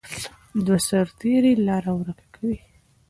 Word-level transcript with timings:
دوه 0.65 0.77
سرتیري 0.87 1.53
لاره 1.67 1.91
ورکه 1.99 2.25
کوي. 2.35 2.57